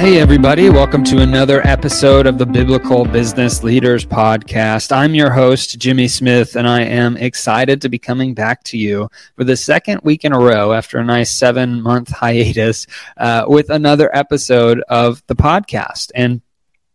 Hey, 0.00 0.18
everybody, 0.18 0.70
welcome 0.70 1.04
to 1.04 1.18
another 1.18 1.60
episode 1.66 2.26
of 2.26 2.38
the 2.38 2.46
Biblical 2.46 3.04
Business 3.04 3.62
Leaders 3.62 4.06
Podcast. 4.06 4.96
I'm 4.96 5.14
your 5.14 5.30
host, 5.30 5.78
Jimmy 5.78 6.08
Smith, 6.08 6.56
and 6.56 6.66
I 6.66 6.84
am 6.84 7.18
excited 7.18 7.82
to 7.82 7.90
be 7.90 7.98
coming 7.98 8.32
back 8.32 8.64
to 8.64 8.78
you 8.78 9.10
for 9.36 9.44
the 9.44 9.58
second 9.58 10.00
week 10.02 10.24
in 10.24 10.32
a 10.32 10.38
row 10.38 10.72
after 10.72 10.96
a 10.96 11.04
nice 11.04 11.30
seven 11.30 11.82
month 11.82 12.10
hiatus 12.16 12.86
uh, 13.18 13.44
with 13.46 13.68
another 13.68 14.08
episode 14.16 14.80
of 14.88 15.22
the 15.26 15.36
podcast. 15.36 16.12
And 16.14 16.40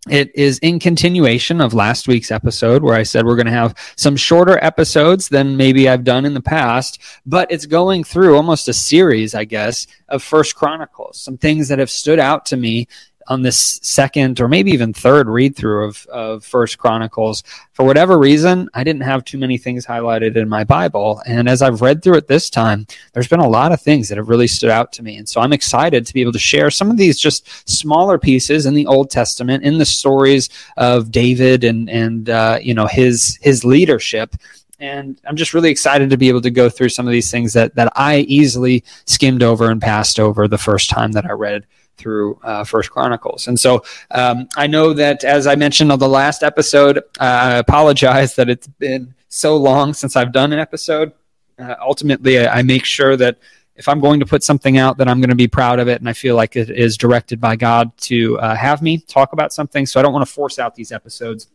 it 0.10 0.32
is 0.36 0.60
in 0.60 0.80
continuation 0.80 1.62
of 1.62 1.74
last 1.74 2.08
week's 2.08 2.32
episode 2.32 2.84
where 2.84 2.96
I 2.96 3.04
said 3.04 3.26
we're 3.26 3.36
going 3.36 3.48
to 3.48 3.52
have 3.52 3.76
some 3.96 4.16
shorter 4.16 4.64
episodes 4.64 5.30
than 5.30 5.58
maybe 5.58 5.89
I've 5.89 6.04
done 6.04 6.26
in 6.26 6.34
the 6.34 6.42
past, 6.42 7.02
but 7.26 7.52
it's 7.52 7.66
going 7.66 8.04
through 8.04 8.36
almost 8.36 8.68
a 8.68 8.74
series, 8.74 9.34
I 9.34 9.46
guess, 9.46 9.88
of 10.07 10.21
First 10.21 10.56
Chronicles, 10.56 11.20
some 11.20 11.38
things 11.38 11.70
that 11.70 11.79
have 11.79 11.89
stood 11.89 12.20
out 12.20 12.46
to 12.48 12.57
me 12.57 12.88
on 13.28 13.42
this 13.42 13.79
second 13.82 14.39
or 14.39 14.47
maybe 14.47 14.71
even 14.71 14.93
third 14.93 15.28
read 15.28 15.56
through 15.56 15.86
of, 15.86 16.06
of 16.07 16.46
First 16.46 16.78
Chronicles. 16.78 17.43
For 17.74 17.86
whatever 17.86 18.18
reason, 18.18 18.70
I 18.74 18.84
didn't 18.84 19.01
have 19.01 19.25
too 19.25 19.38
many 19.38 19.57
things 19.57 19.86
highlighted 19.86 20.36
in 20.36 20.48
my 20.48 20.64
Bible. 20.64 21.21
And 21.25 21.50
as 21.50 21.61
I've 21.61 21.82
read 21.82 22.04
through 22.04 22.18
it 22.18 22.28
this 22.28 22.50
time, 22.50 22.88
there's 23.14 23.28
been 23.28 23.39
a 23.39 23.48
lot 23.48 23.71
of 23.71 23.82
things 23.82 24.10
that 24.10 24.18
have 24.18 24.29
really 24.29 24.48
stood 24.48 24.70
out 24.70 24.93
to 24.93 25.04
me. 25.04 25.18
And 25.18 25.28
so 25.28 25.42
I'm 25.42 25.54
excited 25.54 26.06
to 26.06 26.14
be 26.14 26.21
able 26.21 26.34
to 26.34 26.39
share 26.39 26.70
some 26.70 26.92
of 26.92 26.98
these 26.98 27.20
just 27.20 27.70
smaller 27.70 28.18
pieces 28.18 28.65
in 28.65 28.74
the 28.74 28.88
Old 28.88 29.10
Testament, 29.10 29.64
in 29.64 29.78
the 29.78 29.86
stories 29.86 30.50
of 30.78 31.12
David 31.12 31.64
and, 31.64 31.89
and 31.89 32.30
uh, 32.30 32.59
you 32.62 32.73
know, 32.73 32.88
his, 32.88 33.38
his 33.42 33.66
leadership 33.66 34.36
and 34.80 35.20
I'm 35.26 35.38
just 35.38 35.53
really 35.53 35.70
excited 35.70 36.09
to 36.09 36.17
be 36.17 36.28
able 36.28 36.42
to 36.42 36.52
go 36.52 36.70
through 36.70 36.89
some 36.89 37.08
of 37.08 37.12
these 37.14 37.31
things 37.31 37.53
that 37.53 37.76
that 37.76 37.94
I 37.95 38.20
easily 38.20 38.84
skimmed 39.06 39.42
over 39.42 39.72
and 39.72 39.81
passed 39.81 40.20
over 40.20 40.48
the 40.48 40.58
first 40.58 40.90
time 40.90 41.14
that 41.14 41.26
I 41.26 41.31
read 41.31 41.66
through 41.98 42.40
uh, 42.44 42.64
First 42.64 42.92
Chronicles. 42.92 43.48
And 43.48 43.60
so 43.60 43.84
um, 44.12 44.48
I 44.56 44.68
know 44.68 44.94
that, 44.94 45.24
as 45.24 45.48
I 45.48 45.56
mentioned 45.56 45.92
on 45.92 46.00
the 46.00 46.10
last 46.10 46.44
episode, 46.44 46.98
uh, 46.98 47.02
I 47.20 47.58
apologize 47.58 48.36
that 48.36 48.50
it's 48.50 48.68
been 48.68 49.14
so 49.28 49.58
long 49.58 49.94
since 49.94 50.16
I've 50.16 50.32
done 50.32 50.54
an 50.54 50.60
episode. 50.60 51.14
Uh, 51.58 51.76
ultimately, 51.82 52.40
I, 52.40 52.60
I, 52.60 52.62
make 52.64 52.86
sure 52.86 53.16
that 53.16 53.38
if 53.76 53.88
I'm 53.88 54.00
going 54.00 54.20
to 54.20 54.26
put 54.26 54.44
something 54.44 54.78
out, 54.78 54.98
that 54.98 55.08
I'm 55.08 55.20
going 55.22 55.30
to 55.30 55.36
be 55.36 55.48
proud 55.48 55.80
of 55.80 55.88
it, 55.88 56.00
and 56.02 56.10
I 56.10 56.14
feel 56.14 56.36
like 56.36 56.56
it 56.56 56.70
is 56.70 56.98
directed 56.98 57.40
by 57.40 57.56
God 57.56 57.96
to 58.00 58.38
uh, 58.40 58.56
have 58.56 58.82
me 58.82 58.98
talk 58.98 59.34
about 59.34 59.54
something. 59.54 59.86
So 59.86 60.00
I 60.00 60.04
don't 60.04 60.14
want 60.14 60.28
to 60.28 60.34
force 60.34 60.59
out 60.59 60.76
these 60.76 60.92
episodes. 60.92 61.48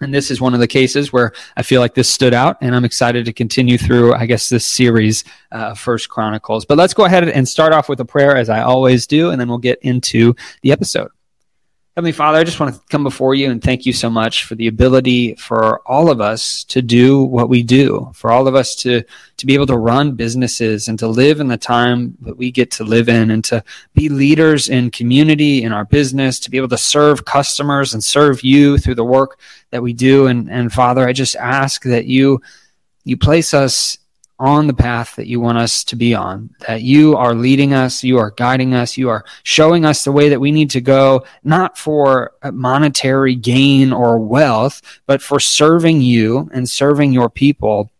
And 0.00 0.14
this 0.14 0.30
is 0.30 0.40
one 0.40 0.54
of 0.54 0.60
the 0.60 0.68
cases 0.68 1.12
where 1.12 1.32
I 1.56 1.62
feel 1.62 1.80
like 1.80 1.94
this 1.94 2.08
stood 2.08 2.32
out, 2.32 2.56
and 2.60 2.74
I'm 2.74 2.84
excited 2.84 3.24
to 3.24 3.32
continue 3.32 3.78
through, 3.78 4.14
I 4.14 4.26
guess, 4.26 4.48
this 4.48 4.64
series, 4.64 5.24
uh, 5.50 5.74
First 5.74 6.08
Chronicles. 6.08 6.64
But 6.64 6.78
let's 6.78 6.94
go 6.94 7.04
ahead 7.04 7.28
and 7.28 7.48
start 7.48 7.72
off 7.72 7.88
with 7.88 8.00
a 8.00 8.04
prayer, 8.04 8.36
as 8.36 8.48
I 8.48 8.62
always 8.62 9.06
do, 9.06 9.30
and 9.30 9.40
then 9.40 9.48
we'll 9.48 9.58
get 9.58 9.80
into 9.82 10.36
the 10.62 10.72
episode. 10.72 11.10
Heavenly 11.98 12.12
Father, 12.12 12.38
I 12.38 12.44
just 12.44 12.60
want 12.60 12.76
to 12.76 12.80
come 12.90 13.02
before 13.02 13.34
you 13.34 13.50
and 13.50 13.60
thank 13.60 13.84
you 13.84 13.92
so 13.92 14.08
much 14.08 14.44
for 14.44 14.54
the 14.54 14.68
ability 14.68 15.34
for 15.34 15.80
all 15.80 16.12
of 16.12 16.20
us 16.20 16.62
to 16.62 16.80
do 16.80 17.24
what 17.24 17.48
we 17.48 17.64
do, 17.64 18.08
for 18.14 18.30
all 18.30 18.46
of 18.46 18.54
us 18.54 18.76
to, 18.76 19.02
to 19.36 19.46
be 19.46 19.54
able 19.54 19.66
to 19.66 19.76
run 19.76 20.12
businesses 20.12 20.86
and 20.86 20.96
to 21.00 21.08
live 21.08 21.40
in 21.40 21.48
the 21.48 21.56
time 21.56 22.16
that 22.20 22.36
we 22.36 22.52
get 22.52 22.70
to 22.70 22.84
live 22.84 23.08
in 23.08 23.32
and 23.32 23.42
to 23.46 23.64
be 23.94 24.08
leaders 24.08 24.68
in 24.68 24.92
community, 24.92 25.64
in 25.64 25.72
our 25.72 25.84
business, 25.86 26.38
to 26.38 26.52
be 26.52 26.56
able 26.56 26.68
to 26.68 26.78
serve 26.78 27.24
customers 27.24 27.94
and 27.94 28.04
serve 28.04 28.44
you 28.44 28.78
through 28.78 28.94
the 28.94 29.02
work 29.02 29.40
that 29.70 29.82
we 29.82 29.92
do. 29.92 30.28
And, 30.28 30.48
and 30.48 30.72
Father, 30.72 31.04
I 31.04 31.12
just 31.12 31.34
ask 31.34 31.82
that 31.82 32.04
you, 32.06 32.40
you 33.02 33.16
place 33.16 33.52
us 33.52 33.98
on 34.38 34.66
the 34.66 34.74
path 34.74 35.16
that 35.16 35.26
you 35.26 35.40
want 35.40 35.58
us 35.58 35.82
to 35.84 35.96
be 35.96 36.14
on, 36.14 36.50
that 36.66 36.82
you 36.82 37.16
are 37.16 37.34
leading 37.34 37.74
us, 37.74 38.04
you 38.04 38.18
are 38.18 38.30
guiding 38.30 38.72
us, 38.72 38.96
you 38.96 39.08
are 39.08 39.24
showing 39.42 39.84
us 39.84 40.04
the 40.04 40.12
way 40.12 40.28
that 40.28 40.40
we 40.40 40.52
need 40.52 40.70
to 40.70 40.80
go, 40.80 41.24
not 41.42 41.76
for 41.76 42.32
monetary 42.52 43.34
gain 43.34 43.92
or 43.92 44.18
wealth, 44.18 44.80
but 45.06 45.20
for 45.20 45.40
serving 45.40 46.00
you 46.00 46.48
and 46.52 46.68
serving 46.68 47.12
your 47.12 47.28
people. 47.28 47.90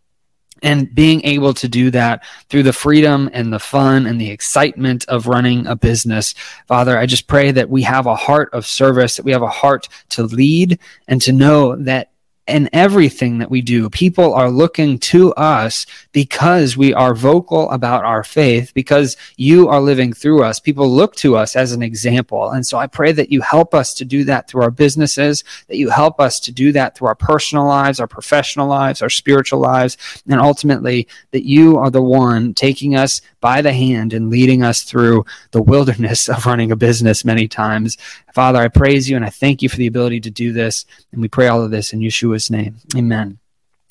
And 0.61 0.93
being 0.93 1.23
able 1.23 1.53
to 1.53 1.69
do 1.69 1.89
that 1.91 2.25
through 2.49 2.63
the 2.63 2.73
freedom 2.73 3.29
and 3.31 3.53
the 3.53 3.59
fun 3.59 4.05
and 4.05 4.19
the 4.19 4.29
excitement 4.29 5.05
of 5.07 5.27
running 5.27 5.65
a 5.67 5.75
business. 5.77 6.35
Father, 6.67 6.97
I 6.97 7.05
just 7.05 7.27
pray 7.27 7.51
that 7.51 7.69
we 7.69 7.83
have 7.83 8.07
a 8.07 8.15
heart 8.15 8.49
of 8.51 8.65
service, 8.65 9.15
that 9.15 9.23
we 9.23 9.31
have 9.31 9.41
a 9.41 9.47
heart 9.47 9.87
to 10.09 10.23
lead 10.23 10.79
and 11.07 11.21
to 11.21 11.31
know 11.31 11.77
that 11.77 12.11
in 12.49 12.69
everything 12.73 13.37
that 13.39 13.51
we 13.51 13.61
do. 13.61 13.89
People 13.89 14.33
are 14.33 14.49
looking 14.49 14.99
to 14.99 15.33
us 15.33 15.85
because 16.11 16.75
we 16.75 16.93
are 16.93 17.13
vocal 17.13 17.69
about 17.71 18.03
our 18.03 18.23
faith, 18.23 18.73
because 18.73 19.15
you 19.37 19.67
are 19.67 19.79
living 19.79 20.13
through 20.13 20.43
us. 20.43 20.59
People 20.59 20.89
look 20.89 21.15
to 21.17 21.37
us 21.37 21.55
as 21.55 21.71
an 21.71 21.81
example. 21.81 22.49
And 22.51 22.65
so 22.65 22.77
I 22.77 22.87
pray 22.87 23.11
that 23.11 23.31
you 23.31 23.41
help 23.41 23.73
us 23.73 23.93
to 23.95 24.05
do 24.05 24.23
that 24.25 24.47
through 24.47 24.63
our 24.63 24.71
businesses, 24.71 25.43
that 25.67 25.77
you 25.77 25.89
help 25.89 26.19
us 26.19 26.39
to 26.41 26.51
do 26.51 26.71
that 26.71 26.97
through 26.97 27.07
our 27.07 27.15
personal 27.15 27.65
lives, 27.65 27.99
our 27.99 28.07
professional 28.07 28.67
lives, 28.67 29.01
our 29.01 29.09
spiritual 29.09 29.59
lives, 29.59 29.97
and 30.27 30.39
ultimately 30.39 31.07
that 31.31 31.45
you 31.45 31.77
are 31.77 31.89
the 31.89 32.01
one 32.01 32.53
taking 32.53 32.95
us 32.95 33.21
by 33.41 33.61
the 33.61 33.73
hand 33.73 34.13
and 34.13 34.29
leading 34.29 34.63
us 34.63 34.83
through 34.83 35.25
the 35.51 35.61
wilderness 35.61 36.27
of 36.29 36.45
running 36.45 36.71
a 36.71 36.75
business 36.75 37.23
many 37.23 37.47
times. 37.47 37.97
Father, 38.39 38.61
I 38.61 38.69
praise 38.69 39.09
you 39.09 39.17
and 39.17 39.25
I 39.25 39.29
thank 39.29 39.61
you 39.61 39.67
for 39.67 39.75
the 39.75 39.87
ability 39.87 40.21
to 40.21 40.29
do 40.29 40.53
this. 40.53 40.85
And 41.11 41.21
we 41.21 41.27
pray 41.27 41.49
all 41.49 41.61
of 41.61 41.71
this 41.71 41.91
in 41.91 41.99
Yeshua's 41.99 42.49
name. 42.49 42.77
Amen. 42.95 43.37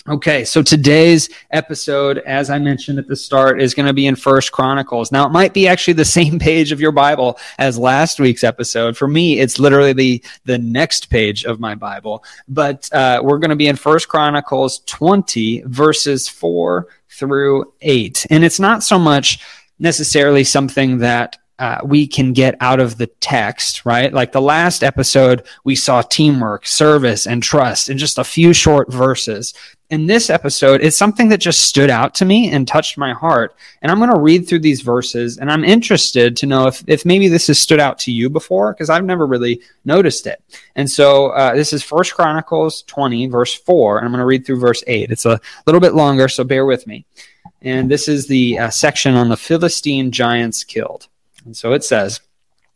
Okay, 0.09 0.43
so 0.47 0.63
today's 0.63 1.29
episode, 1.51 2.17
as 2.21 2.49
I 2.49 2.59
mentioned 2.59 2.99
at 2.99 3.09
the 3.09 3.15
start, 3.15 3.61
is 3.61 3.75
going 3.75 3.89
to 3.89 3.93
be 3.93 4.07
in 4.07 4.17
First 4.17 4.51
Chronicles. 4.51 5.13
Now, 5.13 5.27
it 5.27 5.33
might 5.33 5.53
be 5.53 5.69
actually 5.69 5.93
the 5.93 6.05
same 6.19 6.39
page 6.39 6.73
of 6.73 6.81
your 6.81 6.93
Bible 6.93 7.39
as 7.59 7.77
last 7.77 8.21
week's 8.21 8.43
episode. 8.43 8.97
For 8.97 9.07
me, 9.07 9.39
it's 9.39 9.59
literally 9.59 9.93
the 9.93 10.25
the 10.47 10.57
next 10.57 11.11
page 11.11 11.45
of 11.45 11.61
my 11.61 11.75
Bible. 11.75 12.25
But 12.49 12.91
uh, 12.91 13.21
we're 13.23 13.41
going 13.41 13.51
to 13.51 13.55
be 13.55 13.69
in 13.69 13.77
First 13.77 14.09
Chronicles 14.09 14.79
20, 14.87 15.65
verses 15.67 16.27
4 16.27 16.87
through 17.11 17.71
8. 17.83 18.29
And 18.31 18.47
it's 18.47 18.59
not 18.59 18.83
so 18.83 18.99
much 18.99 19.41
necessarily 19.79 20.43
something 20.43 21.01
that 21.01 21.37
uh, 21.59 21.81
we 21.85 22.07
can 22.07 22.33
get 22.33 22.57
out 22.61 22.79
of 22.79 22.99
the 22.99 23.07
text, 23.07 23.85
right? 23.85 24.13
Like 24.13 24.31
the 24.31 24.41
last 24.41 24.85
episode, 24.85 25.45
we 25.65 25.75
saw 25.75 26.03
teamwork, 26.03 26.67
service, 26.67 27.27
and 27.27 27.43
trust 27.43 27.91
in 27.91 27.99
just 27.99 28.19
a 28.19 28.25
few 28.25 28.53
short 28.53 28.93
verses. 28.93 29.55
In 29.91 30.07
this 30.07 30.31
episode, 30.31 30.83
it's 30.83 30.99
something 30.99 31.31
that 31.31 31.41
just 31.41 31.63
stood 31.63 31.91
out 31.91 32.15
to 32.17 32.25
me 32.25 32.51
and 32.51 32.69
touched 32.69 32.99
my 32.99 33.13
heart. 33.13 33.57
And 33.83 33.91
I'm 33.91 33.99
going 33.99 34.13
to 34.13 34.21
read 34.21 34.47
through 34.47 34.61
these 34.61 34.83
verses, 34.83 35.39
and 35.39 35.51
I'm 35.51 35.65
interested 35.65 36.37
to 36.37 36.47
know 36.47 36.67
if, 36.69 36.85
if 36.87 37.05
maybe 37.05 37.27
this 37.27 37.49
has 37.49 37.59
stood 37.59 37.81
out 37.81 37.99
to 38.01 38.13
you 38.13 38.31
before, 38.31 38.73
because 38.73 38.91
I've 38.91 39.05
never 39.05 39.27
really 39.27 39.63
noticed 39.85 40.27
it. 40.27 40.43
And 40.77 40.89
so 40.89 41.29
uh, 41.31 41.55
this 41.55 41.73
is 41.73 41.83
First 41.83 42.15
Chronicles 42.15 42.83
20, 42.83 43.27
verse 43.29 43.55
4, 43.55 43.99
and 43.99 44.05
I'm 44.05 44.13
going 44.13 44.21
to 44.21 44.27
read 44.27 44.47
through 44.47 44.61
verse 44.61 44.85
8. 44.87 45.11
It's 45.11 45.27
a 45.27 45.41
little 45.67 45.81
bit 45.81 45.95
longer, 45.95 46.29
so 46.29 46.45
bear 46.45 46.67
with 46.67 46.87
me. 46.87 47.05
And 47.63 47.91
this 47.91 48.07
is 48.07 48.29
the 48.29 48.59
uh, 48.59 48.71
section 48.71 49.15
on 49.15 49.29
the 49.29 49.37
Philistine 49.37 50.13
giants 50.13 50.63
killed. 50.63 51.09
And 51.45 51.57
so 51.57 51.73
it 51.73 51.85
says, 51.85 52.21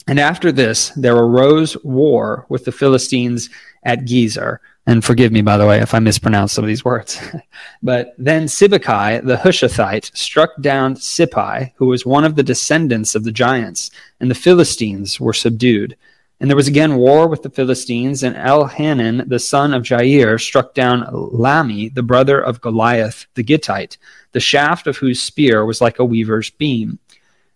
And 0.07 0.19
after 0.19 0.53
this, 0.53 0.91
there 0.91 1.17
arose 1.17 1.77
war 1.85 2.47
with 2.49 2.65
the 2.65 2.73
Philistines 2.73 3.51
at 3.85 4.01
Gezer. 4.01 4.59
And 4.85 5.05
forgive 5.05 5.31
me, 5.31 5.43
by 5.43 5.57
the 5.57 5.67
way, 5.67 5.79
if 5.79 5.95
I 5.95 6.01
mispronounce 6.01 6.53
some 6.53 6.65
of 6.65 6.69
these 6.69 6.85
words. 6.85 7.21
but 7.83 8.15
then 8.19 8.47
Sibbecai, 8.47 9.25
the 9.25 9.37
Hushathite, 9.37 10.17
struck 10.17 10.61
down 10.61 10.97
Sippai, 10.97 11.73
who 11.77 11.87
was 11.87 12.05
one 12.05 12.25
of 12.25 12.35
the 12.35 12.43
descendants 12.43 13.15
of 13.15 13.23
the 13.23 13.31
giants, 13.31 13.93
and 14.19 14.29
the 14.29 14.35
Philistines 14.35 15.21
were 15.21 15.33
subdued. 15.33 15.97
And 16.41 16.51
there 16.51 16.57
was 16.57 16.67
again 16.67 16.97
war 16.97 17.29
with 17.29 17.45
the 17.45 17.51
Philistines, 17.51 18.25
and 18.25 18.35
Elhanan, 18.35 19.29
the 19.29 19.39
son 19.39 19.73
of 19.73 19.85
Jair, 19.85 20.41
struck 20.41 20.75
down 20.75 21.07
Lahmi, 21.13 21.95
the 21.95 22.03
brother 22.03 22.41
of 22.41 22.61
Goliath, 22.61 23.27
the 23.35 23.45
Gittite, 23.45 23.97
the 24.33 24.41
shaft 24.41 24.89
of 24.89 24.97
whose 24.97 25.23
spear 25.23 25.65
was 25.65 25.81
like 25.81 26.01
a 26.01 26.05
weaver's 26.05 26.51
beam. 26.51 26.99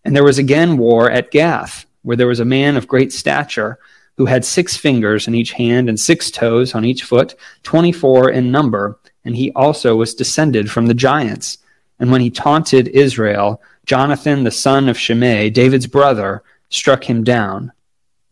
And 0.07 0.15
there 0.15 0.23
was 0.23 0.39
again 0.39 0.77
war 0.77 1.11
at 1.11 1.33
Gath, 1.33 1.85
where 2.03 2.17
there 2.17 2.29
was 2.29 2.39
a 2.39 2.45
man 2.45 2.77
of 2.77 2.87
great 2.87 3.13
stature 3.13 3.81
who 4.17 4.25
had 4.25 4.45
six 4.45 4.77
fingers 4.77 5.27
in 5.27 5.35
each 5.35 5.51
hand 5.51 5.89
and 5.89 5.99
six 5.99 6.31
toes 6.31 6.77
on 6.77 6.85
each 6.85 7.03
foot, 7.03 7.35
twenty 7.65 7.91
four 7.91 8.31
in 8.31 8.53
number, 8.53 9.01
and 9.25 9.35
he 9.35 9.51
also 9.57 9.97
was 9.97 10.15
descended 10.15 10.71
from 10.71 10.87
the 10.87 10.95
giants. 10.95 11.59
And 11.99 12.13
when 12.13 12.21
he 12.21 12.31
taunted 12.31 12.87
Israel, 12.87 13.61
Jonathan 13.85 14.45
the 14.45 14.53
son 14.53 14.89
of 14.89 14.97
Shimei, 14.97 15.51
David's 15.51 15.89
brother, 15.89 16.45
struck 16.69 17.03
him 17.03 17.25
down. 17.25 17.73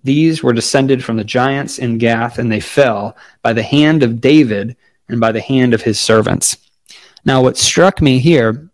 These 0.04 0.44
were 0.44 0.52
descended 0.52 1.02
from 1.02 1.16
the 1.16 1.24
giants 1.24 1.80
in 1.80 1.98
Gath, 1.98 2.38
and 2.38 2.52
they 2.52 2.60
fell 2.60 3.16
by 3.42 3.52
the 3.52 3.64
hand 3.64 4.04
of 4.04 4.20
David 4.20 4.76
and 5.08 5.18
by 5.18 5.32
the 5.32 5.40
hand 5.40 5.74
of 5.74 5.82
his 5.82 5.98
servants. 5.98 6.56
Now, 7.24 7.42
what 7.42 7.56
struck 7.56 8.00
me 8.00 8.20
here 8.20 8.70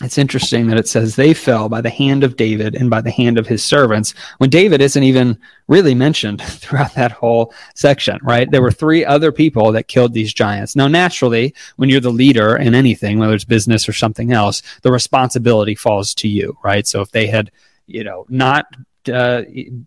it's 0.00 0.18
interesting 0.18 0.68
that 0.68 0.78
it 0.78 0.86
says 0.86 1.16
they 1.16 1.34
fell 1.34 1.68
by 1.68 1.80
the 1.80 1.90
hand 1.90 2.22
of 2.22 2.36
David 2.36 2.76
and 2.76 2.88
by 2.88 3.00
the 3.00 3.10
hand 3.10 3.36
of 3.36 3.48
his 3.48 3.64
servants 3.64 4.14
when 4.38 4.48
David 4.48 4.80
isn't 4.80 5.02
even 5.02 5.36
really 5.66 5.94
mentioned 5.94 6.40
throughout 6.46 6.94
that 6.94 7.10
whole 7.10 7.52
section, 7.74 8.18
right? 8.22 8.48
There 8.48 8.62
were 8.62 8.70
three 8.70 9.04
other 9.04 9.32
people 9.32 9.72
that 9.72 9.88
killed 9.88 10.14
these 10.14 10.32
giants. 10.32 10.76
Now, 10.76 10.86
naturally, 10.86 11.52
when 11.76 11.88
you're 11.88 12.00
the 12.00 12.10
leader 12.10 12.56
in 12.56 12.76
anything, 12.76 13.18
whether 13.18 13.34
it's 13.34 13.44
business 13.44 13.88
or 13.88 13.92
something 13.92 14.32
else, 14.32 14.62
the 14.82 14.92
responsibility 14.92 15.74
falls 15.74 16.14
to 16.14 16.28
you, 16.28 16.56
right? 16.62 16.86
So 16.86 17.00
if 17.00 17.10
they 17.10 17.26
had, 17.26 17.50
you 17.88 18.04
know, 18.04 18.24
not 18.28 18.66
uh, 19.08 19.42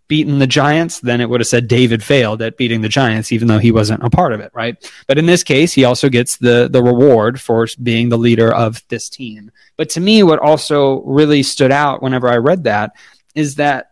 beaten 0.07 0.39
the 0.39 0.47
giants, 0.47 1.00
then 1.00 1.21
it 1.21 1.29
would 1.29 1.39
have 1.39 1.47
said 1.47 1.68
David 1.68 2.03
failed 2.03 2.41
at 2.41 2.57
beating 2.57 2.81
the 2.81 2.89
giants, 2.89 3.31
even 3.31 3.47
though 3.47 3.59
he 3.59 3.71
wasn't 3.71 4.03
a 4.03 4.09
part 4.09 4.33
of 4.33 4.39
it, 4.39 4.51
right? 4.53 4.75
But 5.07 5.18
in 5.18 5.25
this 5.25 5.44
case, 5.44 5.73
he 5.73 5.85
also 5.85 6.09
gets 6.09 6.38
the 6.38 6.69
the 6.71 6.83
reward 6.83 7.39
for 7.39 7.68
being 7.81 8.09
the 8.09 8.18
leader 8.18 8.53
of 8.53 8.81
this 8.89 9.09
team. 9.09 9.51
But 9.77 9.89
to 9.91 10.00
me, 10.00 10.23
what 10.23 10.39
also 10.39 11.01
really 11.01 11.44
stood 11.44 11.71
out 11.71 12.01
whenever 12.01 12.27
I 12.29 12.38
read 12.38 12.63
that 12.65 12.91
is 13.35 13.56
that 13.56 13.91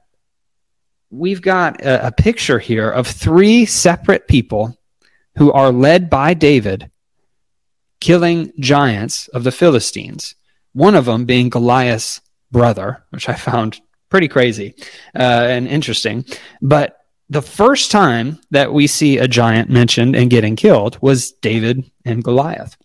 we've 1.09 1.41
got 1.41 1.81
a, 1.81 2.07
a 2.07 2.11
picture 2.11 2.59
here 2.59 2.89
of 2.89 3.07
three 3.07 3.65
separate 3.65 4.27
people 4.27 4.77
who 5.37 5.51
are 5.51 5.71
led 5.71 6.09
by 6.09 6.33
David 6.33 6.91
killing 7.99 8.53
giants 8.59 9.27
of 9.29 9.43
the 9.43 9.51
Philistines. 9.51 10.35
One 10.73 10.95
of 10.95 11.05
them 11.05 11.25
being 11.25 11.49
Goliath's 11.49 12.21
brother, 12.51 13.03
which 13.09 13.27
I 13.27 13.33
found 13.33 13.81
pretty 14.09 14.27
crazy 14.27 14.75
uh, 15.15 15.47
and 15.49 15.67
interesting. 15.67 16.25
But 16.61 16.99
the 17.29 17.41
first 17.41 17.91
time 17.91 18.39
that 18.51 18.73
we 18.73 18.87
see 18.87 19.17
a 19.19 19.27
giant 19.27 19.69
mentioned 19.69 20.15
and 20.15 20.29
getting 20.29 20.55
killed 20.55 20.97
was 21.01 21.31
David 21.31 21.89
and 22.05 22.23
Goliath. 22.23 22.75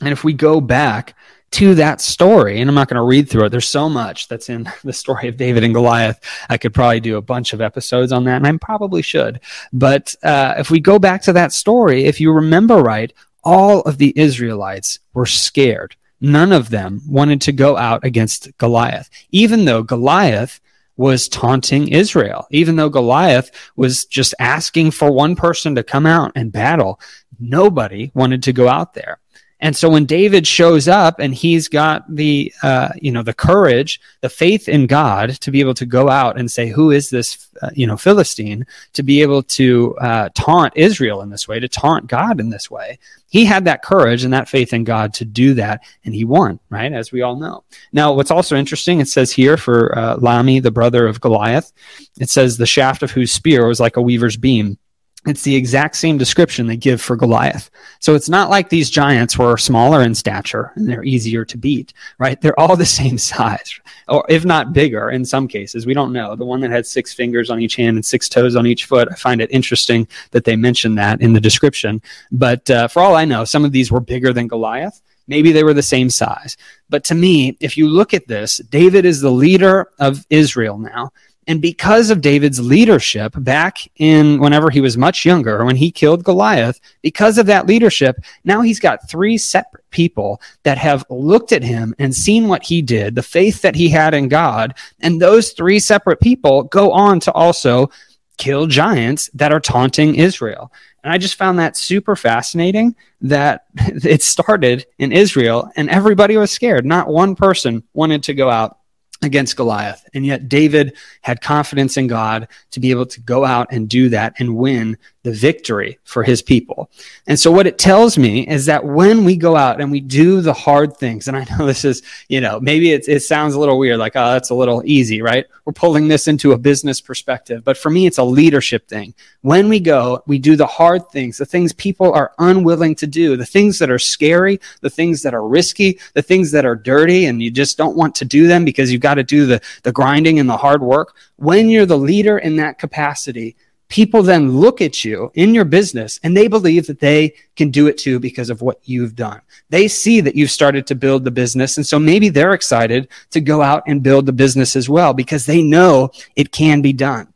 And 0.00 0.10
if 0.10 0.24
we 0.24 0.32
go 0.32 0.60
back 0.60 1.14
to 1.50 1.74
that 1.76 2.00
story, 2.00 2.60
and 2.60 2.68
I'm 2.68 2.74
not 2.74 2.88
going 2.88 3.00
to 3.00 3.02
read 3.02 3.28
through 3.28 3.46
it, 3.46 3.48
there's 3.48 3.66
so 3.66 3.88
much 3.88 4.28
that's 4.28 4.50
in 4.50 4.70
the 4.84 4.92
story 4.92 5.28
of 5.28 5.36
David 5.36 5.64
and 5.64 5.72
Goliath. 5.72 6.20
I 6.48 6.58
could 6.58 6.74
probably 6.74 7.00
do 7.00 7.16
a 7.16 7.22
bunch 7.22 7.52
of 7.52 7.60
episodes 7.60 8.12
on 8.12 8.24
that, 8.24 8.36
and 8.36 8.46
I 8.46 8.56
probably 8.58 9.02
should. 9.02 9.40
But 9.72 10.14
uh, 10.22 10.54
if 10.58 10.70
we 10.70 10.80
go 10.80 10.98
back 10.98 11.22
to 11.22 11.32
that 11.32 11.52
story, 11.52 12.04
if 12.04 12.20
you 12.20 12.32
remember 12.32 12.76
right, 12.76 13.12
all 13.42 13.80
of 13.82 13.96
the 13.96 14.12
Israelites 14.16 14.98
were 15.14 15.26
scared 15.26 15.96
none 16.20 16.52
of 16.52 16.70
them 16.70 17.00
wanted 17.06 17.40
to 17.42 17.52
go 17.52 17.76
out 17.76 18.04
against 18.04 18.56
Goliath, 18.58 19.10
even 19.30 19.64
though 19.64 19.82
Goliath 19.82 20.60
was 20.96 21.28
taunting 21.28 21.88
Israel, 21.88 22.46
even 22.50 22.76
though 22.76 22.88
Goliath 22.88 23.50
was 23.76 24.04
just 24.04 24.34
asking 24.40 24.90
for 24.90 25.12
one 25.12 25.36
person 25.36 25.74
to 25.76 25.82
come 25.82 26.06
out 26.06 26.32
and 26.34 26.52
battle. 26.52 27.00
Nobody 27.38 28.10
wanted 28.14 28.42
to 28.42 28.52
go 28.52 28.68
out 28.68 28.94
there. 28.94 29.20
And 29.60 29.76
so 29.76 29.90
when 29.90 30.04
David 30.04 30.46
shows 30.46 30.86
up 30.86 31.18
and 31.18 31.34
he's 31.34 31.68
got 31.68 32.04
the, 32.14 32.52
uh, 32.62 32.90
you 33.00 33.10
know, 33.10 33.22
the 33.22 33.34
courage, 33.34 34.00
the 34.20 34.28
faith 34.28 34.68
in 34.68 34.86
God 34.86 35.30
to 35.40 35.50
be 35.50 35.60
able 35.60 35.74
to 35.74 35.86
go 35.86 36.08
out 36.08 36.38
and 36.38 36.50
say, 36.50 36.68
who 36.68 36.92
is 36.92 37.10
this, 37.10 37.48
uh, 37.60 37.70
you 37.74 37.86
know, 37.86 37.96
Philistine, 37.96 38.64
to 38.92 39.02
be 39.02 39.20
able 39.20 39.42
to 39.42 39.96
uh, 39.98 40.28
taunt 40.34 40.72
Israel 40.76 41.22
in 41.22 41.30
this 41.30 41.48
way, 41.48 41.58
to 41.58 41.68
taunt 41.68 42.06
God 42.06 42.38
in 42.38 42.50
this 42.50 42.70
way, 42.70 42.98
he 43.30 43.44
had 43.44 43.64
that 43.64 43.82
courage 43.82 44.24
and 44.24 44.32
that 44.32 44.48
faith 44.48 44.72
in 44.72 44.84
God 44.84 45.12
to 45.14 45.24
do 45.24 45.54
that, 45.54 45.82
and 46.04 46.14
he 46.14 46.24
won, 46.24 46.60
right? 46.70 46.92
As 46.92 47.12
we 47.12 47.22
all 47.22 47.36
know. 47.36 47.64
Now, 47.92 48.12
what's 48.12 48.30
also 48.30 48.56
interesting, 48.56 49.00
it 49.00 49.08
says 49.08 49.32
here 49.32 49.56
for 49.56 49.96
uh, 49.98 50.16
Lahmi, 50.16 50.62
the 50.62 50.70
brother 50.70 51.06
of 51.06 51.20
Goliath, 51.20 51.72
it 52.18 52.30
says 52.30 52.56
the 52.56 52.64
shaft 52.66 53.02
of 53.02 53.10
whose 53.10 53.32
spear 53.32 53.66
was 53.66 53.80
like 53.80 53.96
a 53.96 54.02
weaver's 54.02 54.36
beam 54.36 54.78
it's 55.26 55.42
the 55.42 55.54
exact 55.54 55.96
same 55.96 56.16
description 56.16 56.66
they 56.66 56.76
give 56.76 57.00
for 57.02 57.16
Goliath. 57.16 57.70
So 57.98 58.14
it's 58.14 58.28
not 58.28 58.50
like 58.50 58.68
these 58.68 58.88
giants 58.88 59.36
were 59.36 59.56
smaller 59.56 60.02
in 60.02 60.14
stature 60.14 60.72
and 60.76 60.88
they're 60.88 61.04
easier 61.04 61.44
to 61.44 61.58
beat, 61.58 61.92
right? 62.18 62.40
They're 62.40 62.58
all 62.58 62.76
the 62.76 62.86
same 63.00 63.18
size, 63.18 63.80
or 64.08 64.24
if 64.28 64.44
not 64.44 64.72
bigger 64.72 65.10
in 65.10 65.24
some 65.24 65.48
cases. 65.48 65.86
We 65.86 65.94
don't 65.94 66.12
know. 66.12 66.36
The 66.36 66.44
one 66.44 66.60
that 66.60 66.70
had 66.70 66.86
six 66.86 67.12
fingers 67.12 67.50
on 67.50 67.60
each 67.60 67.76
hand 67.76 67.96
and 67.96 68.06
six 68.06 68.28
toes 68.28 68.54
on 68.54 68.66
each 68.66 68.84
foot, 68.84 69.08
I 69.10 69.16
find 69.16 69.40
it 69.40 69.50
interesting 69.50 70.06
that 70.30 70.44
they 70.44 70.56
mention 70.56 70.94
that 70.96 71.20
in 71.20 71.32
the 71.32 71.40
description. 71.40 72.00
But 72.30 72.70
uh, 72.70 72.88
for 72.88 73.02
all 73.02 73.16
I 73.16 73.24
know, 73.24 73.44
some 73.44 73.64
of 73.64 73.72
these 73.72 73.90
were 73.90 74.00
bigger 74.00 74.32
than 74.32 74.46
Goliath. 74.46 75.02
Maybe 75.26 75.52
they 75.52 75.62
were 75.62 75.74
the 75.74 75.82
same 75.82 76.08
size. 76.08 76.56
But 76.88 77.04
to 77.04 77.14
me, 77.14 77.56
if 77.60 77.76
you 77.76 77.86
look 77.86 78.14
at 78.14 78.26
this, 78.26 78.58
David 78.70 79.04
is 79.04 79.20
the 79.20 79.30
leader 79.30 79.90
of 79.98 80.24
Israel 80.30 80.78
now. 80.78 81.12
And 81.48 81.62
because 81.62 82.10
of 82.10 82.20
David's 82.20 82.60
leadership 82.60 83.32
back 83.38 83.78
in 83.96 84.38
whenever 84.38 84.68
he 84.68 84.82
was 84.82 84.98
much 84.98 85.24
younger, 85.24 85.64
when 85.64 85.76
he 85.76 85.90
killed 85.90 86.22
Goliath, 86.22 86.78
because 87.00 87.38
of 87.38 87.46
that 87.46 87.66
leadership, 87.66 88.18
now 88.44 88.60
he's 88.60 88.78
got 88.78 89.08
three 89.08 89.38
separate 89.38 89.88
people 89.90 90.42
that 90.64 90.76
have 90.76 91.06
looked 91.08 91.52
at 91.52 91.62
him 91.62 91.94
and 91.98 92.14
seen 92.14 92.48
what 92.48 92.62
he 92.62 92.82
did, 92.82 93.14
the 93.14 93.22
faith 93.22 93.62
that 93.62 93.74
he 93.74 93.88
had 93.88 94.12
in 94.12 94.28
God. 94.28 94.74
And 95.00 95.20
those 95.20 95.52
three 95.52 95.78
separate 95.78 96.20
people 96.20 96.64
go 96.64 96.92
on 96.92 97.18
to 97.20 97.32
also 97.32 97.90
kill 98.36 98.66
giants 98.66 99.30
that 99.32 99.50
are 99.50 99.58
taunting 99.58 100.16
Israel. 100.16 100.70
And 101.02 101.10
I 101.10 101.16
just 101.16 101.36
found 101.36 101.58
that 101.58 101.78
super 101.78 102.14
fascinating 102.14 102.94
that 103.22 103.64
it 103.76 104.22
started 104.22 104.84
in 104.98 105.12
Israel 105.12 105.72
and 105.76 105.88
everybody 105.88 106.36
was 106.36 106.50
scared. 106.50 106.84
Not 106.84 107.08
one 107.08 107.34
person 107.34 107.84
wanted 107.94 108.22
to 108.24 108.34
go 108.34 108.50
out 108.50 108.78
against 109.22 109.56
Goliath. 109.56 110.08
And 110.14 110.24
yet 110.24 110.48
David 110.48 110.96
had 111.22 111.40
confidence 111.40 111.96
in 111.96 112.06
God 112.06 112.48
to 112.70 112.80
be 112.80 112.90
able 112.90 113.06
to 113.06 113.20
go 113.20 113.44
out 113.44 113.68
and 113.70 113.88
do 113.88 114.08
that 114.10 114.34
and 114.38 114.56
win 114.56 114.96
the 115.28 115.34
victory 115.34 115.98
for 116.04 116.22
his 116.22 116.40
people. 116.40 116.88
And 117.26 117.38
so 117.38 117.52
what 117.52 117.66
it 117.66 117.78
tells 117.78 118.16
me 118.16 118.48
is 118.48 118.64
that 118.64 118.82
when 118.82 119.24
we 119.24 119.36
go 119.36 119.56
out 119.56 119.78
and 119.78 119.90
we 119.90 120.00
do 120.00 120.40
the 120.40 120.54
hard 120.54 120.96
things, 120.96 121.28
and 121.28 121.36
I 121.36 121.44
know 121.50 121.66
this 121.66 121.84
is, 121.84 122.02
you 122.28 122.40
know, 122.40 122.58
maybe 122.60 122.92
it, 122.92 123.06
it 123.08 123.20
sounds 123.20 123.52
a 123.52 123.60
little 123.60 123.78
weird, 123.78 123.98
like, 123.98 124.16
oh, 124.16 124.32
that's 124.32 124.48
a 124.48 124.54
little 124.54 124.82
easy, 124.86 125.20
right? 125.20 125.44
We're 125.66 125.74
pulling 125.74 126.08
this 126.08 126.28
into 126.28 126.52
a 126.52 126.58
business 126.58 127.02
perspective. 127.02 127.62
But 127.62 127.76
for 127.76 127.90
me, 127.90 128.06
it's 128.06 128.16
a 128.16 128.24
leadership 128.24 128.88
thing. 128.88 129.12
When 129.42 129.68
we 129.68 129.80
go, 129.80 130.22
we 130.26 130.38
do 130.38 130.56
the 130.56 130.66
hard 130.66 131.10
things, 131.10 131.36
the 131.36 131.44
things 131.44 131.74
people 131.74 132.10
are 132.14 132.32
unwilling 132.38 132.94
to 132.96 133.06
do, 133.06 133.36
the 133.36 133.44
things 133.44 133.78
that 133.80 133.90
are 133.90 133.98
scary, 133.98 134.58
the 134.80 134.88
things 134.88 135.22
that 135.24 135.34
are 135.34 135.46
risky, 135.46 135.98
the 136.14 136.22
things 136.22 136.50
that 136.52 136.64
are 136.64 136.74
dirty, 136.74 137.26
and 137.26 137.42
you 137.42 137.50
just 137.50 137.76
don't 137.76 137.98
want 137.98 138.14
to 138.14 138.24
do 138.24 138.46
them 138.46 138.64
because 138.64 138.90
you've 138.90 139.02
got 139.02 139.16
to 139.16 139.24
do 139.24 139.44
the, 139.44 139.60
the 139.82 139.92
grinding 139.92 140.38
and 140.38 140.48
the 140.48 140.56
hard 140.56 140.80
work. 140.80 141.14
When 141.36 141.68
you're 141.68 141.84
the 141.84 141.98
leader 141.98 142.38
in 142.38 142.56
that 142.56 142.78
capacity, 142.78 143.56
people 143.88 144.22
then 144.22 144.52
look 144.52 144.80
at 144.80 145.04
you 145.04 145.30
in 145.34 145.54
your 145.54 145.64
business 145.64 146.20
and 146.22 146.36
they 146.36 146.46
believe 146.46 146.86
that 146.86 147.00
they 147.00 147.34
can 147.56 147.70
do 147.70 147.86
it 147.86 147.96
too 147.96 148.20
because 148.20 148.50
of 148.50 148.60
what 148.60 148.80
you've 148.84 149.16
done. 149.16 149.40
They 149.70 149.88
see 149.88 150.20
that 150.20 150.36
you've 150.36 150.50
started 150.50 150.86
to 150.86 150.94
build 150.94 151.24
the 151.24 151.30
business. 151.30 151.76
And 151.76 151.86
so 151.86 151.98
maybe 151.98 152.28
they're 152.28 152.52
excited 152.52 153.08
to 153.30 153.40
go 153.40 153.62
out 153.62 153.82
and 153.86 154.02
build 154.02 154.26
the 154.26 154.32
business 154.32 154.76
as 154.76 154.88
well 154.88 155.14
because 155.14 155.46
they 155.46 155.62
know 155.62 156.10
it 156.36 156.52
can 156.52 156.82
be 156.82 156.92
done. 156.92 157.32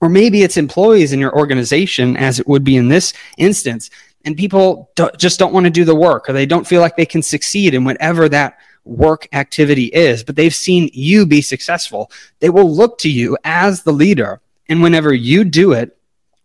Or 0.00 0.08
maybe 0.10 0.42
it's 0.42 0.58
employees 0.58 1.12
in 1.12 1.20
your 1.20 1.34
organization, 1.34 2.16
as 2.18 2.38
it 2.38 2.46
would 2.46 2.64
be 2.64 2.76
in 2.76 2.88
this 2.88 3.14
instance, 3.38 3.88
and 4.26 4.36
people 4.36 4.90
do, 4.96 5.08
just 5.16 5.38
don't 5.38 5.52
want 5.52 5.64
to 5.64 5.70
do 5.70 5.84
the 5.84 5.94
work 5.94 6.28
or 6.28 6.32
they 6.32 6.46
don't 6.46 6.66
feel 6.66 6.80
like 6.80 6.96
they 6.96 7.06
can 7.06 7.22
succeed 7.22 7.74
in 7.74 7.84
whatever 7.84 8.28
that 8.28 8.58
work 8.84 9.26
activity 9.32 9.86
is, 9.86 10.22
but 10.22 10.36
they've 10.36 10.54
seen 10.54 10.90
you 10.92 11.24
be 11.24 11.40
successful. 11.40 12.10
They 12.40 12.50
will 12.50 12.70
look 12.70 12.98
to 12.98 13.10
you 13.10 13.38
as 13.44 13.82
the 13.82 13.92
leader 13.92 14.42
and 14.68 14.82
whenever 14.82 15.12
you 15.12 15.44
do 15.44 15.72
it 15.72 15.96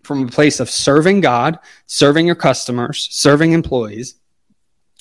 from 0.09 0.23
a 0.23 0.27
place 0.27 0.59
of 0.59 0.71
serving 0.71 1.21
God, 1.21 1.59
serving 1.85 2.25
your 2.25 2.33
customers, 2.35 3.07
serving 3.11 3.51
employees, 3.51 4.15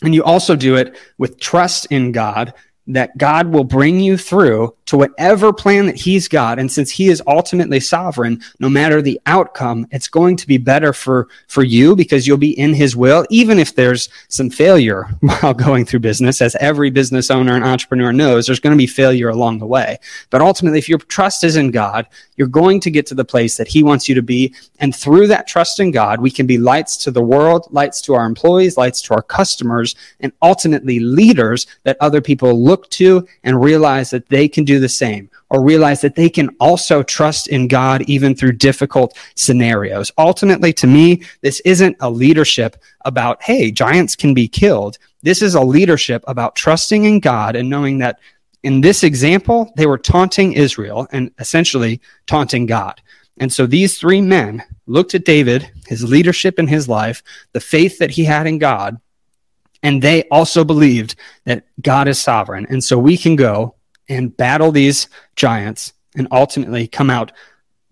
and 0.02 0.14
you 0.14 0.22
also 0.22 0.54
do 0.54 0.76
it 0.76 0.98
with 1.16 1.40
trust 1.40 1.86
in 1.86 2.12
God 2.12 2.52
that 2.88 3.16
God 3.16 3.46
will 3.46 3.64
bring 3.64 4.00
you 4.00 4.18
through 4.18 4.76
to 4.88 4.96
whatever 4.96 5.52
plan 5.52 5.84
that 5.84 5.96
He's 5.96 6.28
got. 6.28 6.58
And 6.58 6.72
since 6.72 6.90
He 6.90 7.08
is 7.08 7.22
ultimately 7.26 7.78
sovereign, 7.78 8.42
no 8.58 8.70
matter 8.70 9.02
the 9.02 9.20
outcome, 9.26 9.86
it's 9.90 10.08
going 10.08 10.36
to 10.36 10.46
be 10.46 10.56
better 10.56 10.94
for, 10.94 11.28
for 11.46 11.62
you 11.62 11.94
because 11.94 12.26
you'll 12.26 12.38
be 12.38 12.58
in 12.58 12.72
His 12.72 12.96
will, 12.96 13.26
even 13.28 13.58
if 13.58 13.74
there's 13.74 14.08
some 14.28 14.48
failure 14.48 15.04
while 15.20 15.52
going 15.52 15.84
through 15.84 16.00
business. 16.00 16.40
As 16.40 16.56
every 16.56 16.88
business 16.88 17.30
owner 17.30 17.54
and 17.54 17.64
entrepreneur 17.64 18.14
knows, 18.14 18.46
there's 18.46 18.60
going 18.60 18.74
to 18.74 18.78
be 18.78 18.86
failure 18.86 19.28
along 19.28 19.58
the 19.58 19.66
way. 19.66 19.98
But 20.30 20.40
ultimately, 20.40 20.78
if 20.78 20.88
your 20.88 20.98
trust 20.98 21.44
is 21.44 21.56
in 21.56 21.70
God, 21.70 22.06
you're 22.36 22.46
going 22.46 22.80
to 22.80 22.90
get 22.90 23.04
to 23.06 23.14
the 23.14 23.24
place 23.26 23.58
that 23.58 23.68
He 23.68 23.82
wants 23.82 24.08
you 24.08 24.14
to 24.14 24.22
be. 24.22 24.54
And 24.78 24.96
through 24.96 25.26
that 25.26 25.46
trust 25.46 25.80
in 25.80 25.90
God, 25.90 26.18
we 26.18 26.30
can 26.30 26.46
be 26.46 26.56
lights 26.56 26.96
to 26.98 27.10
the 27.10 27.20
world, 27.20 27.68
lights 27.70 28.00
to 28.02 28.14
our 28.14 28.24
employees, 28.24 28.78
lights 28.78 29.02
to 29.02 29.14
our 29.14 29.22
customers, 29.22 29.94
and 30.20 30.32
ultimately 30.40 30.98
leaders 30.98 31.66
that 31.82 31.98
other 32.00 32.22
people 32.22 32.58
look 32.64 32.88
to 32.90 33.28
and 33.44 33.60
realize 33.60 34.08
that 34.10 34.28
they 34.30 34.48
can 34.48 34.64
do 34.64 34.77
the 34.78 34.88
same 34.88 35.30
or 35.50 35.62
realize 35.62 36.00
that 36.00 36.14
they 36.14 36.28
can 36.28 36.50
also 36.60 37.02
trust 37.02 37.48
in 37.48 37.68
God 37.68 38.02
even 38.02 38.34
through 38.34 38.52
difficult 38.52 39.16
scenarios. 39.34 40.10
Ultimately, 40.18 40.72
to 40.74 40.86
me, 40.86 41.22
this 41.40 41.60
isn't 41.60 41.96
a 42.00 42.10
leadership 42.10 42.76
about, 43.04 43.42
hey, 43.42 43.70
giants 43.70 44.16
can 44.16 44.34
be 44.34 44.48
killed. 44.48 44.98
This 45.22 45.42
is 45.42 45.54
a 45.54 45.60
leadership 45.60 46.22
about 46.26 46.56
trusting 46.56 47.04
in 47.04 47.20
God 47.20 47.56
and 47.56 47.70
knowing 47.70 47.98
that 47.98 48.20
in 48.62 48.80
this 48.80 49.04
example, 49.04 49.72
they 49.76 49.86
were 49.86 49.98
taunting 49.98 50.52
Israel 50.52 51.06
and 51.12 51.30
essentially 51.38 52.00
taunting 52.26 52.66
God. 52.66 53.00
And 53.38 53.52
so 53.52 53.66
these 53.66 53.98
three 53.98 54.20
men 54.20 54.64
looked 54.86 55.14
at 55.14 55.24
David, 55.24 55.70
his 55.86 56.02
leadership 56.02 56.58
in 56.58 56.66
his 56.66 56.88
life, 56.88 57.22
the 57.52 57.60
faith 57.60 57.98
that 57.98 58.10
he 58.10 58.24
had 58.24 58.46
in 58.46 58.58
God, 58.58 59.00
and 59.82 60.02
they 60.02 60.24
also 60.24 60.64
believed 60.64 61.14
that 61.44 61.64
God 61.80 62.08
is 62.08 62.18
sovereign. 62.18 62.66
And 62.68 62.82
so 62.82 62.98
we 62.98 63.16
can 63.16 63.36
go 63.36 63.76
and 64.08 64.36
battle 64.36 64.72
these 64.72 65.08
giants 65.36 65.92
and 66.16 66.28
ultimately 66.30 66.86
come 66.86 67.10
out 67.10 67.32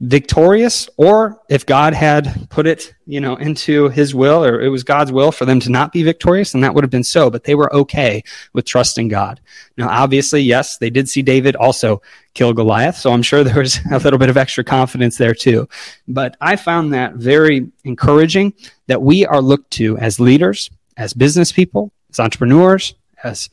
victorious 0.01 0.91
or 0.99 1.41
if 1.49 1.65
God 1.65 1.95
had 1.95 2.49
put 2.51 2.67
it, 2.67 2.95
you 3.07 3.19
know, 3.19 3.37
into 3.37 3.89
his 3.89 4.15
will 4.15 4.45
or 4.45 4.61
it 4.61 4.69
was 4.69 4.83
God's 4.83 5.11
will 5.11 5.33
for 5.33 5.47
them 5.47 5.59
to 5.61 5.71
not 5.71 5.93
be 5.93 6.03
victorious, 6.03 6.53
then 6.53 6.61
that 6.61 6.75
would 6.75 6.85
have 6.85 6.91
been 6.91 7.05
so, 7.05 7.31
but 7.31 7.45
they 7.45 7.55
were 7.55 7.73
okay 7.75 8.23
with 8.53 8.67
trusting 8.67 9.09
God. 9.09 9.41
Now, 9.79 9.89
obviously, 9.89 10.43
yes, 10.43 10.77
they 10.77 10.91
did 10.91 11.09
see 11.09 11.23
David 11.23 11.57
also 11.57 12.03
kill 12.35 12.53
Goliath, 12.53 12.97
so 12.97 13.11
I'm 13.11 13.23
sure 13.23 13.43
there 13.43 13.61
was 13.61 13.79
a 13.91 13.99
little 13.99 14.19
bit 14.19 14.29
of 14.29 14.37
extra 14.37 14.65
confidence 14.65 15.17
there 15.17 15.35
too. 15.35 15.67
But 16.07 16.37
I 16.41 16.57
found 16.57 16.93
that 16.93 17.15
very 17.15 17.71
encouraging 17.85 18.53
that 18.89 19.01
we 19.01 19.25
are 19.25 19.41
looked 19.41 19.71
to 19.73 19.97
as 19.97 20.21
leaders, 20.21 20.71
as 20.99 21.15
business 21.15 21.53
people, 21.53 21.91
as 22.11 22.21
entrepreneurs, 22.21 22.95
as 23.25 23.49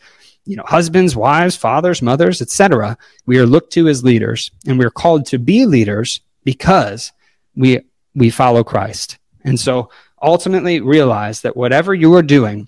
you 0.46 0.56
know, 0.58 0.64
husbands, 0.66 1.16
wives, 1.16 1.56
fathers, 1.56 2.02
mothers, 2.02 2.42
etc. 2.42 2.98
We 3.26 3.40
are 3.40 3.46
looked 3.46 3.74
to 3.74 3.88
as 3.88 4.04
leaders 4.04 4.52
and 4.66 4.78
we're 4.78 4.92
called 4.92 5.26
to 5.28 5.40
be 5.40 5.66
leaders 5.66 6.22
because 6.44 7.12
we 7.56 7.82
we 8.16 8.30
follow 8.30 8.64
Christ. 8.64 9.18
And 9.44 9.60
so 9.60 9.90
ultimately 10.22 10.80
realize 10.80 11.42
that 11.42 11.58
whatever 11.58 11.94
you 11.94 12.14
are 12.14 12.22
doing, 12.22 12.68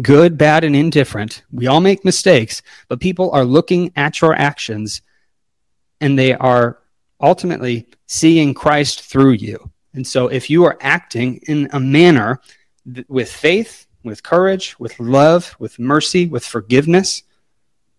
good, 0.00 0.36
bad, 0.36 0.64
and 0.64 0.76
indifferent, 0.76 1.42
we 1.52 1.66
all 1.66 1.80
make 1.80 2.04
mistakes, 2.04 2.62
but 2.88 3.00
people 3.00 3.30
are 3.30 3.44
looking 3.44 3.92
at 3.96 4.20
your 4.20 4.34
actions 4.34 5.02
and 6.00 6.18
they 6.18 6.34
are 6.34 6.78
ultimately 7.20 7.86
seeing 8.06 8.54
Christ 8.54 9.02
through 9.02 9.32
you. 9.32 9.70
And 9.94 10.06
so 10.06 10.28
if 10.28 10.50
you 10.50 10.64
are 10.64 10.76
acting 10.80 11.40
in 11.46 11.68
a 11.72 11.80
manner 11.80 12.40
th- 12.92 13.06
with 13.08 13.30
faith, 13.30 13.86
with 14.04 14.22
courage, 14.22 14.78
with 14.78 14.98
love, 15.00 15.56
with 15.58 15.78
mercy, 15.78 16.26
with 16.26 16.44
forgiveness, 16.44 17.22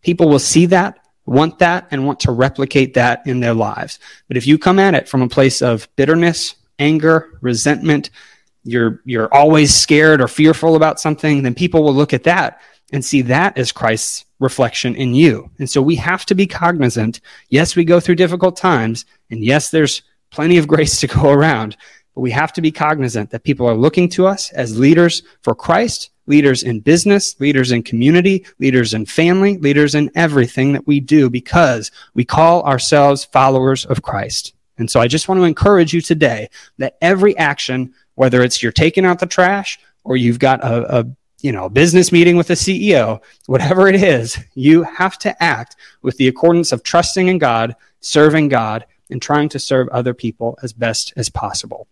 people 0.02 0.30
will 0.30 0.40
see 0.40 0.68
that 0.68 1.00
want 1.26 1.60
that 1.60 1.88
and 1.92 2.06
want 2.06 2.20
to 2.22 2.32
replicate 2.32 2.94
that 2.94 3.26
in 3.26 3.40
their 3.40 3.54
lives. 3.54 4.00
But 4.28 4.38
if 4.38 4.46
you 4.46 4.58
come 4.58 4.80
at 4.80 4.94
it 4.94 5.10
from 5.10 5.22
a 5.22 5.28
place 5.28 5.62
of 5.62 5.88
bitterness, 5.96 6.56
anger, 6.80 7.38
resentment, 7.42 8.12
you're 8.64 9.02
you're 9.06 9.34
always 9.34 9.74
scared 9.74 10.22
or 10.22 10.28
fearful 10.28 10.76
about 10.76 11.00
something, 11.00 11.44
then 11.44 11.54
people 11.54 11.84
will 11.84 11.94
look 11.94 12.14
at 12.14 12.24
that 12.24 12.62
and 12.92 13.04
see 13.04 13.22
that 13.24 13.58
as 13.58 13.72
Christ's 13.72 14.26
reflection 14.40 14.96
in 14.96 15.16
you. 15.16 15.50
And 15.60 15.70
so 15.70 15.82
we 15.82 15.96
have 15.96 16.26
to 16.28 16.36
be 16.36 16.48
cognizant. 16.48 17.22
Yes, 17.50 17.76
we 17.76 17.84
go 17.84 18.00
through 18.00 18.16
difficult 18.16 18.58
times, 18.58 19.06
and 19.30 19.44
yes, 19.44 19.70
there's 19.70 20.04
plenty 20.30 20.58
of 20.58 20.68
grace 20.68 21.00
to 21.02 21.08
go 21.08 21.30
around, 21.30 21.78
but 22.16 22.22
we 22.22 22.32
have 22.32 22.54
to 22.54 22.62
be 22.62 22.72
cognizant 22.72 23.30
that 23.30 23.44
people 23.44 23.68
are 23.68 23.76
looking 23.76 24.10
to 24.10 24.26
us 24.26 24.52
as 24.54 24.80
leaders 24.80 25.22
for 25.42 25.54
Christ 25.54 26.10
leaders 26.28 26.64
in 26.64 26.80
business, 26.80 27.40
leaders 27.40 27.72
in 27.72 27.84
community, 27.84 28.46
leaders 28.60 28.94
in 28.94 29.06
family, 29.06 29.58
leaders 29.58 29.96
in 29.96 30.12
everything 30.16 30.74
that 30.74 30.88
we 30.88 31.00
do 31.00 31.30
because 31.30 31.92
we 32.14 32.26
call 32.26 32.64
ourselves 32.64 33.26
followers 33.26 33.86
of 33.86 34.02
Christ. 34.02 34.54
And 34.78 34.90
so 34.90 35.00
I 35.00 35.08
just 35.08 35.28
want 35.28 35.40
to 35.40 35.46
encourage 35.46 35.94
you 35.94 36.02
today 36.02 36.50
that 36.78 36.98
every 37.02 37.38
action, 37.38 37.94
whether 38.16 38.44
it's 38.44 38.62
you're 38.62 38.72
taking 38.72 39.06
out 39.06 39.20
the 39.20 39.26
trash 39.26 39.80
or 40.04 40.18
you've 40.18 40.40
got 40.40 40.64
a, 40.64 41.00
a 41.00 41.06
you 41.42 41.52
know, 41.52 41.70
business 41.70 42.12
meeting 42.12 42.38
with 42.38 42.50
a 42.50 42.54
CEO, 42.54 43.22
whatever 43.46 43.88
it 43.88 43.96
is, 43.96 44.38
you 44.56 44.84
have 44.84 45.18
to 45.20 45.44
act 45.44 45.76
with 46.02 46.18
the 46.18 46.28
accordance 46.28 46.72
of 46.72 46.84
trusting 46.84 47.28
in 47.28 47.38
God, 47.38 47.76
serving 48.02 48.50
God, 48.50 48.86
and 49.12 49.22
trying 49.22 49.50
to 49.50 49.60
serve 49.60 49.88
other 49.90 50.14
people 50.14 50.58
as 50.64 50.74
best 50.74 51.14
as 51.16 51.30
possible. 51.30 51.88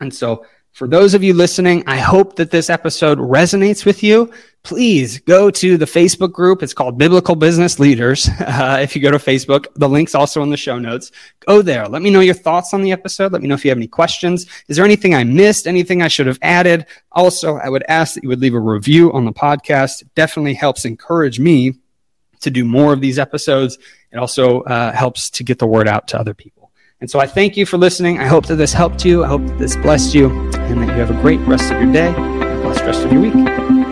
And 0.00 0.12
so 0.12 0.44
for 0.76 0.86
those 0.86 1.14
of 1.14 1.24
you 1.24 1.32
listening, 1.32 1.84
I 1.86 1.96
hope 1.96 2.36
that 2.36 2.50
this 2.50 2.68
episode 2.68 3.16
resonates 3.16 3.86
with 3.86 4.02
you. 4.02 4.30
Please 4.62 5.20
go 5.20 5.50
to 5.50 5.78
the 5.78 5.86
Facebook 5.86 6.32
group. 6.32 6.62
It's 6.62 6.74
called 6.74 6.98
Biblical 6.98 7.34
Business 7.34 7.78
Leaders. 7.78 8.28
Uh, 8.46 8.78
if 8.80 8.94
you 8.94 9.00
go 9.02 9.10
to 9.10 9.16
Facebook, 9.16 9.66
the 9.76 9.88
link's 9.88 10.14
also 10.14 10.42
in 10.42 10.50
the 10.50 10.56
show 10.56 10.78
notes. 10.78 11.12
Go 11.46 11.62
there. 11.62 11.88
Let 11.88 12.02
me 12.02 12.10
know 12.10 12.20
your 12.20 12.34
thoughts 12.34 12.74
on 12.74 12.82
the 12.82 12.92
episode. 12.92 13.32
Let 13.32 13.42
me 13.42 13.48
know 13.48 13.54
if 13.54 13.64
you 13.64 13.70
have 13.70 13.78
any 13.78 13.88
questions. 13.88 14.46
Is 14.68 14.76
there 14.76 14.84
anything 14.84 15.14
I 15.14 15.24
missed? 15.24 15.66
Anything 15.66 16.02
I 16.02 16.08
should 16.08 16.26
have 16.26 16.38
added? 16.42 16.86
Also, 17.12 17.56
I 17.56 17.68
would 17.68 17.84
ask 17.88 18.14
that 18.14 18.22
you 18.22 18.28
would 18.28 18.40
leave 18.40 18.54
a 18.54 18.60
review 18.60 19.12
on 19.12 19.24
the 19.24 19.32
podcast. 19.32 20.02
It 20.02 20.14
definitely 20.14 20.54
helps 20.54 20.84
encourage 20.84 21.38
me 21.38 21.74
to 22.40 22.50
do 22.50 22.64
more 22.64 22.92
of 22.92 23.00
these 23.00 23.18
episodes. 23.18 23.78
It 24.12 24.18
also 24.18 24.60
uh, 24.62 24.92
helps 24.92 25.30
to 25.30 25.44
get 25.44 25.58
the 25.58 25.66
word 25.66 25.88
out 25.88 26.08
to 26.08 26.18
other 26.18 26.34
people. 26.34 26.55
And 27.00 27.10
so 27.10 27.20
I 27.20 27.26
thank 27.26 27.56
you 27.56 27.66
for 27.66 27.76
listening. 27.76 28.18
I 28.18 28.26
hope 28.26 28.46
that 28.46 28.56
this 28.56 28.72
helped 28.72 29.04
you. 29.04 29.22
I 29.22 29.28
hope 29.28 29.46
that 29.46 29.58
this 29.58 29.76
blessed 29.76 30.14
you 30.14 30.30
and 30.30 30.80
that 30.82 30.88
you 30.88 31.00
have 31.00 31.10
a 31.10 31.20
great 31.20 31.40
rest 31.40 31.70
of 31.70 31.80
your 31.82 31.92
day 31.92 32.14
and 32.16 32.42
a 32.42 32.62
blessed 32.62 32.80
rest 32.82 33.04
of 33.04 33.12
your 33.12 33.20
week. 33.20 33.85